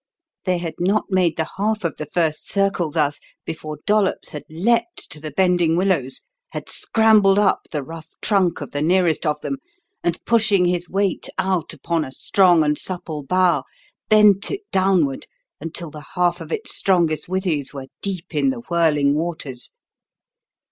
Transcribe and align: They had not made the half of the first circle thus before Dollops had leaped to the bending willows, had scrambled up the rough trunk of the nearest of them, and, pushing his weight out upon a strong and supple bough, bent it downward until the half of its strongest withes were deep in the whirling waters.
They 0.45 0.57
had 0.57 0.73
not 0.79 1.11
made 1.11 1.37
the 1.37 1.47
half 1.57 1.83
of 1.83 1.97
the 1.97 2.07
first 2.07 2.49
circle 2.49 2.89
thus 2.89 3.19
before 3.45 3.77
Dollops 3.85 4.29
had 4.29 4.45
leaped 4.49 5.11
to 5.11 5.19
the 5.21 5.29
bending 5.29 5.77
willows, 5.77 6.23
had 6.53 6.69
scrambled 6.69 7.37
up 7.37 7.67
the 7.69 7.83
rough 7.83 8.07
trunk 8.19 8.61
of 8.61 8.71
the 8.71 8.81
nearest 8.81 9.27
of 9.27 9.39
them, 9.41 9.57
and, 10.03 10.17
pushing 10.25 10.65
his 10.65 10.89
weight 10.89 11.29
out 11.37 11.71
upon 11.71 12.03
a 12.03 12.11
strong 12.11 12.63
and 12.63 12.79
supple 12.79 13.21
bough, 13.21 13.63
bent 14.09 14.49
it 14.49 14.61
downward 14.71 15.27
until 15.59 15.91
the 15.91 16.05
half 16.15 16.41
of 16.41 16.51
its 16.51 16.73
strongest 16.75 17.29
withes 17.29 17.71
were 17.71 17.85
deep 18.01 18.33
in 18.33 18.49
the 18.49 18.61
whirling 18.71 19.13
waters. 19.13 19.71